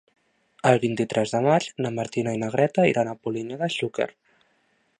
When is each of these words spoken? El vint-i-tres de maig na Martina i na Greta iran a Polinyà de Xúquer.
El 0.69 0.79
vint-i-tres 0.85 1.33
de 1.35 1.41
maig 1.47 1.67
na 1.85 1.91
Martina 1.99 2.33
i 2.37 2.39
na 2.45 2.49
Greta 2.55 2.87
iran 2.93 3.11
a 3.13 3.17
Polinyà 3.27 3.61
de 3.61 3.69
Xúquer. 3.77 4.09